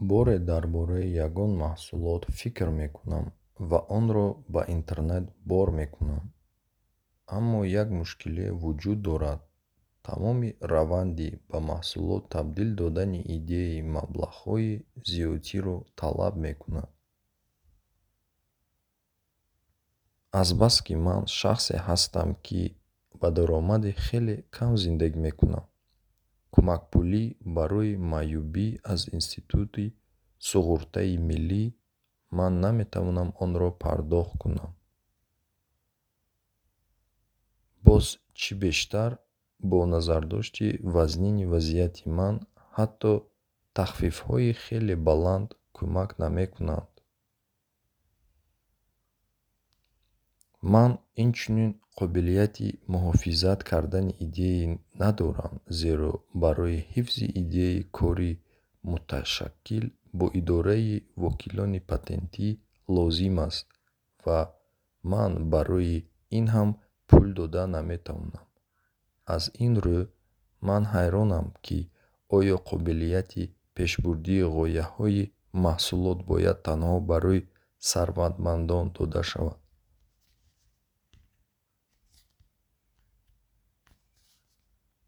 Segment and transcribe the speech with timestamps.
[0.00, 3.24] боре дар бораи ягон маҳсулот фикр мекунам
[3.70, 6.22] ва онро ба интернет бор мекунам.
[7.26, 9.40] Аммо як мушкилие вуҷуд дорад.
[10.02, 14.72] Тамоми раванди ба маҳсулот табдил додани идеяи маблағҳои
[15.08, 16.88] зиёдтиро талаб мекунад.
[20.40, 22.62] Азбаски ман шахсе ҳастам ки
[23.20, 25.64] ба даромади хеле кам зиндагӣ мекунам
[26.54, 27.24] кӯмакпулӣ
[27.56, 29.86] барои маъюбӣ аз институти
[30.48, 31.64] суғуртаи миллӣ.
[32.38, 34.70] Ман наметавонам онро пардохт кунам.
[37.84, 38.06] Боз
[38.40, 39.10] чӣ бештар?
[39.70, 42.34] Бо назардошти вазнини вазъияти ман
[42.76, 43.12] ҳатто
[43.76, 46.89] тахфифҳои хеле баланд кӯмак намекунанд
[50.62, 58.32] ман инчунин қобилияти муҳофизат кардани идея надорам зеро барои ҳифзи идеяи кори
[58.90, 59.84] муташаккил
[60.18, 62.48] бо идораи вокилони патентӣ
[62.94, 63.66] лозим аст
[64.24, 64.40] ва
[65.12, 65.98] ман барои
[66.38, 66.68] ин ҳам
[67.08, 68.46] пул дода наметавонам.
[69.34, 70.00] Аз ин рӯ
[70.68, 71.78] ман ҳайронам ки
[72.36, 73.42] оё қобилияти
[73.76, 75.30] пешбурдии ғояҳои
[75.64, 77.46] маҳсулот бояд танҳо барои
[77.90, 79.59] сарватмандон дода шавад